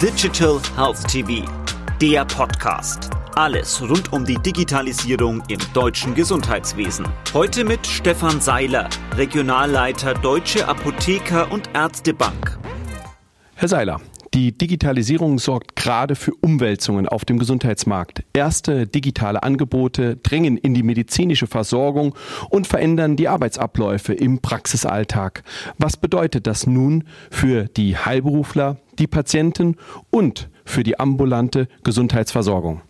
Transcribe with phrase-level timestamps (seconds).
[0.00, 1.44] Digital Health TV,
[2.00, 3.10] der Podcast.
[3.34, 7.06] Alles rund um die Digitalisierung im deutschen Gesundheitswesen.
[7.34, 12.58] Heute mit Stefan Seiler, Regionalleiter Deutsche Apotheker und Ärztebank.
[13.56, 14.00] Herr Seiler,
[14.32, 18.22] die Digitalisierung sorgt gerade für Umwälzungen auf dem Gesundheitsmarkt.
[18.32, 22.14] Erste digitale Angebote drängen in die medizinische Versorgung
[22.48, 25.42] und verändern die Arbeitsabläufe im Praxisalltag.
[25.78, 29.76] Was bedeutet das nun für die Heilberufler, die Patienten
[30.10, 32.82] und für die ambulante Gesundheitsversorgung?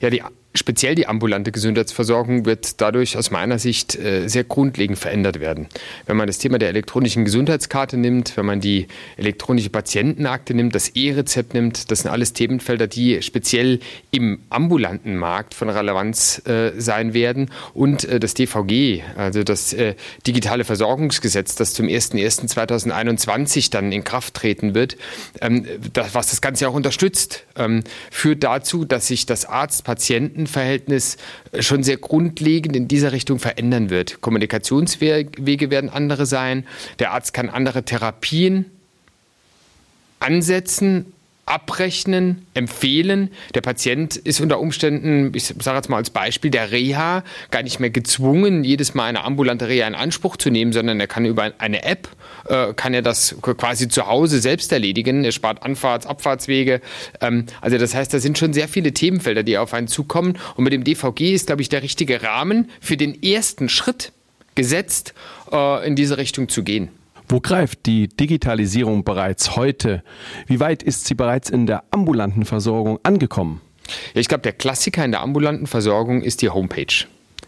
[0.00, 0.22] Ja, die
[0.56, 5.66] Speziell die ambulante Gesundheitsversorgung wird dadurch aus meiner Sicht äh, sehr grundlegend verändert werden.
[6.06, 8.86] Wenn man das Thema der elektronischen Gesundheitskarte nimmt, wenn man die
[9.16, 13.80] elektronische Patientenakte nimmt, das E-Rezept nimmt, das sind alles Themenfelder, die speziell
[14.12, 17.50] im ambulanten Markt von Relevanz äh, sein werden.
[17.72, 19.74] Und äh, das DVG, also das
[20.24, 24.96] digitale Versorgungsgesetz, das zum 01.01.2021 dann in Kraft treten wird,
[25.40, 25.66] ähm,
[26.12, 31.16] was das Ganze auch unterstützt, ähm, führt dazu, dass sich das Arzt-Patienten Patientenverhältnis
[31.60, 34.20] schon sehr grundlegend in dieser Richtung verändern wird.
[34.20, 36.66] Kommunikationswege werden andere sein.
[36.98, 38.66] Der Arzt kann andere Therapien
[40.20, 41.12] ansetzen,
[41.46, 43.30] abrechnen, empfehlen.
[43.54, 47.80] Der Patient ist unter Umständen, ich sage jetzt mal als Beispiel, der Reha gar nicht
[47.80, 51.52] mehr gezwungen, jedes Mal eine ambulante Reha in Anspruch zu nehmen, sondern er kann über
[51.58, 52.08] eine App,
[52.48, 55.24] äh, kann er das quasi zu Hause selbst erledigen.
[55.24, 56.80] Er spart Anfahrts-, Abfahrtswege.
[57.20, 60.38] Ähm, also das heißt, da sind schon sehr viele Themenfelder, die auf einen zukommen.
[60.56, 64.12] Und mit dem DVG ist, glaube ich, der richtige Rahmen für den ersten Schritt
[64.54, 65.14] gesetzt,
[65.52, 66.88] äh, in diese Richtung zu gehen.
[67.28, 70.02] Wo greift die Digitalisierung bereits heute?
[70.46, 73.60] Wie weit ist sie bereits in der ambulanten Versorgung angekommen?
[74.14, 77.06] Ich glaube, der Klassiker in der ambulanten Versorgung ist die Homepage.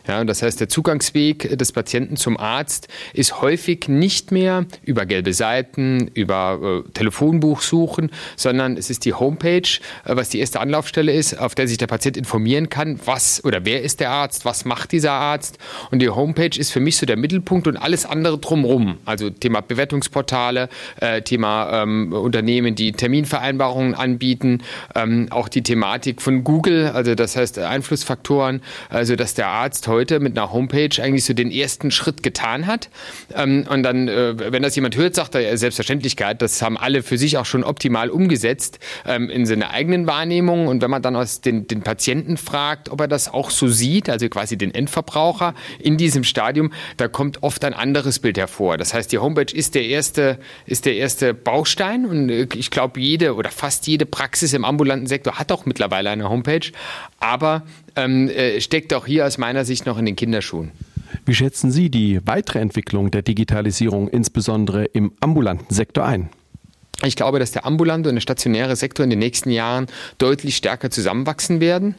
[0.08, 5.32] Ja, das heißt, der Zugangsweg des Patienten zum Arzt ist häufig nicht mehr über gelbe
[5.32, 9.62] Seiten, über äh, Telefonbuch suchen, sondern es ist die Homepage,
[10.04, 13.64] äh, was die erste Anlaufstelle ist, auf der sich der Patient informieren kann, was oder
[13.64, 15.58] wer ist der Arzt, was macht dieser Arzt.
[15.90, 18.98] Und die Homepage ist für mich so der Mittelpunkt und alles andere drumherum.
[19.04, 20.68] Also Thema Bewertungsportale,
[21.00, 24.62] äh, Thema ähm, Unternehmen, die Terminvereinbarungen anbieten,
[24.94, 29.95] ähm, auch die Thematik von Google, also das heißt Einflussfaktoren, also dass der Arzt heute
[29.96, 32.90] heute mit einer Homepage eigentlich so den ersten Schritt getan hat.
[33.34, 37.16] Ähm, und dann, äh, wenn das jemand hört, sagt er Selbstverständlichkeit, das haben alle für
[37.16, 40.68] sich auch schon optimal umgesetzt ähm, in seiner eigenen Wahrnehmung.
[40.68, 44.10] Und wenn man dann aus den, den Patienten fragt, ob er das auch so sieht,
[44.10, 48.76] also quasi den Endverbraucher in diesem Stadium, da kommt oft ein anderes Bild hervor.
[48.76, 53.00] Das heißt, die Homepage ist der erste, ist der erste Baustein und äh, ich glaube,
[53.00, 56.70] jede oder fast jede Praxis im ambulanten Sektor hat auch mittlerweile eine Homepage.
[57.20, 57.62] Aber
[57.96, 60.72] ähm, äh, steckt auch hier aus meiner Sicht noch in den Kinderschuhen.
[61.24, 66.28] Wie schätzen Sie die weitere Entwicklung der Digitalisierung insbesondere im ambulanten Sektor ein?
[67.04, 69.86] Ich glaube, dass der ambulante und der stationäre Sektor in den nächsten Jahren
[70.16, 71.94] deutlich stärker zusammenwachsen werden.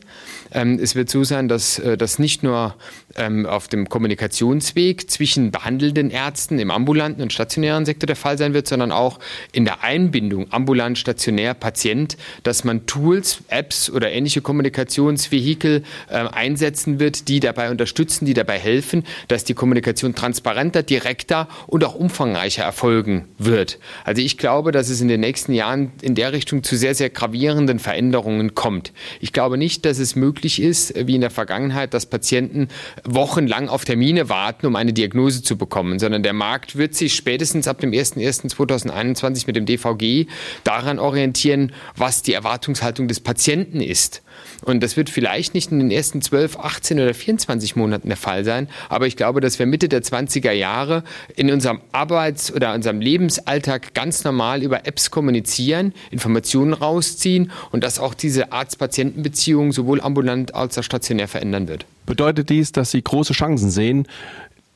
[0.52, 2.74] Ähm, es wird so sein, dass äh, das nicht nur
[3.16, 8.56] ähm, auf dem Kommunikationsweg zwischen behandelnden Ärzten im ambulanten und stationären Sektor der Fall sein
[8.56, 9.20] wird, sondern auch
[9.52, 17.00] in der Einbindung ambulant, stationär, Patient, dass man Tools, Apps oder ähnliche Kommunikationsvehikel äh, einsetzen
[17.00, 22.64] wird, die dabei unterstützen, die dabei helfen, dass die Kommunikation transparenter, direkter und auch umfangreicher
[22.64, 23.78] erfolgen wird.
[24.04, 26.96] Also ich glaube, dass dass es in den nächsten Jahren in der Richtung zu sehr,
[26.96, 28.94] sehr gravierenden Veränderungen kommt.
[29.20, 32.70] Ich glaube nicht, dass es möglich ist, wie in der Vergangenheit, dass Patienten
[33.04, 37.68] wochenlang auf Termine warten, um eine Diagnose zu bekommen, sondern der Markt wird sich spätestens
[37.68, 40.28] ab dem 01.01.2021 mit dem DVG
[40.64, 44.22] daran orientieren, was die Erwartungshaltung des Patienten ist.
[44.64, 48.44] Und das wird vielleicht nicht in den ersten 12, 18 oder 24 Monaten der Fall
[48.46, 51.04] sein, aber ich glaube, dass wir Mitte der 20er Jahre
[51.36, 58.00] in unserem Arbeits- oder unserem Lebensalltag ganz normal über Apps kommunizieren, Informationen rausziehen und dass
[58.00, 61.86] auch diese Arzt-Patienten-Beziehung sowohl ambulant als auch stationär verändern wird.
[62.06, 64.08] Bedeutet dies, dass Sie große Chancen sehen,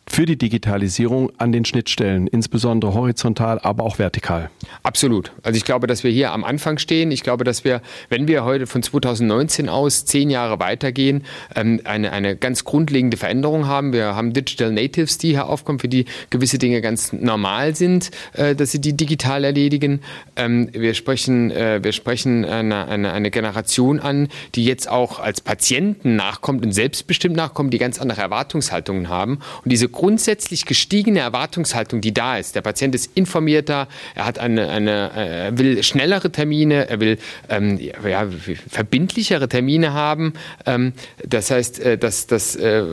[0.07, 4.49] für die Digitalisierung an den Schnittstellen, insbesondere horizontal, aber auch vertikal.
[4.83, 5.31] Absolut.
[5.43, 7.11] Also ich glaube, dass wir hier am Anfang stehen.
[7.11, 11.23] Ich glaube, dass wir, wenn wir heute von 2019 aus zehn Jahre weitergehen,
[11.55, 13.93] ähm, eine, eine ganz grundlegende Veränderung haben.
[13.93, 18.55] Wir haben Digital Natives, die hier aufkommen, für die gewisse Dinge ganz normal sind, äh,
[18.55, 20.01] dass sie die digital erledigen.
[20.35, 25.41] Ähm, wir sprechen, äh, wir sprechen eine, eine, eine Generation an, die jetzt auch als
[25.41, 29.39] Patienten nachkommt und selbstbestimmt nachkommt, die ganz andere Erwartungshaltungen haben.
[29.63, 32.55] Und diese grundsätzlich gestiegene Erwartungshaltung, die da ist.
[32.55, 37.19] Der Patient ist informierter, er hat eine, eine äh, er will schnellere Termine, er will
[37.49, 38.27] ähm, ja,
[38.67, 40.33] verbindlichere Termine haben.
[40.65, 40.93] Ähm,
[41.23, 42.83] das heißt, äh, das, das äh,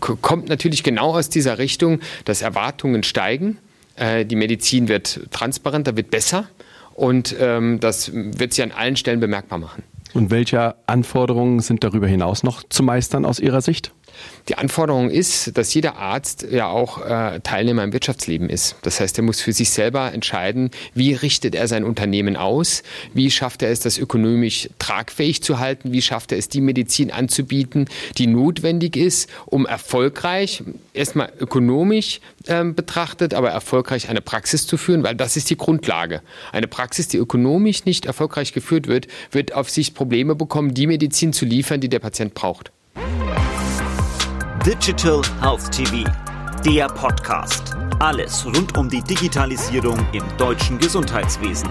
[0.00, 3.56] kommt natürlich genau aus dieser Richtung, dass Erwartungen steigen.
[3.96, 6.44] Äh, die Medizin wird transparenter, wird besser.
[6.92, 9.82] und ähm, das wird sich an allen Stellen bemerkbar machen.
[10.12, 13.92] Und welche Anforderungen sind darüber hinaus noch zu meistern aus Ihrer Sicht?
[14.48, 18.76] Die Anforderung ist, dass jeder Arzt ja auch äh, Teilnehmer im Wirtschaftsleben ist.
[18.82, 22.82] Das heißt, er muss für sich selber entscheiden, wie richtet er sein Unternehmen aus,
[23.14, 27.10] wie schafft er es, das ökonomisch tragfähig zu halten, wie schafft er es, die Medizin
[27.10, 30.62] anzubieten, die notwendig ist, um erfolgreich,
[30.94, 36.22] erstmal ökonomisch äh, betrachtet, aber erfolgreich eine Praxis zu führen, weil das ist die Grundlage.
[36.50, 41.32] Eine Praxis, die ökonomisch nicht erfolgreich geführt wird, wird auf sich Probleme bekommen, die Medizin
[41.32, 42.72] zu liefern, die der Patient braucht.
[44.66, 46.04] Digital Health TV,
[46.66, 47.74] der Podcast.
[47.98, 51.70] Alles rund um die Digitalisierung im deutschen Gesundheitswesen.